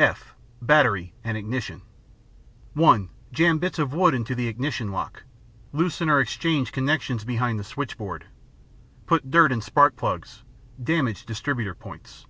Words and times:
(f) 0.00 0.36
Battery 0.62 1.12
and 1.24 1.36
Ignition 1.36 1.82
(1) 2.74 3.08
Jam 3.32 3.58
bits 3.58 3.80
of 3.80 3.92
wood 3.92 4.14
into 4.14 4.36
the 4.36 4.46
ignition 4.46 4.92
lock; 4.92 5.24
loosen 5.72 6.08
or 6.08 6.20
exchange 6.20 6.70
connections 6.70 7.24
behind 7.24 7.58
the 7.58 7.64
switchboard; 7.64 8.24
put 9.06 9.28
dirt 9.32 9.50
in 9.50 9.60
spark 9.60 9.96
plugs; 9.96 10.44
damage 10.80 11.26
distributor 11.26 11.74
points. 11.74 12.28